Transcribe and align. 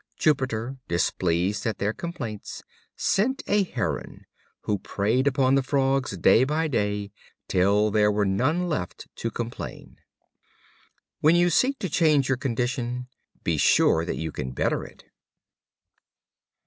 Jupiter, 0.17 0.77
displeased 0.87 1.67
at 1.67 1.77
their 1.77 1.93
complaints, 1.93 2.63
sent 2.95 3.43
a 3.45 3.61
Heron, 3.61 4.25
who 4.61 4.79
preyed 4.79 5.27
upon 5.27 5.53
the 5.53 5.61
Frogs 5.61 6.17
day 6.17 6.43
by 6.43 6.67
day, 6.67 7.11
till 7.47 7.91
there 7.91 8.11
were 8.11 8.25
none 8.25 8.67
left 8.67 9.07
to 9.17 9.29
complain. 9.29 9.97
When 11.19 11.35
you 11.35 11.51
seek 11.51 11.77
to 11.81 11.87
change 11.87 12.27
your 12.29 12.37
condition, 12.37 13.09
be 13.43 13.57
sure 13.57 14.03
that 14.03 14.17
you 14.17 14.31
can 14.31 14.53
better 14.53 14.83
it. 14.83 15.03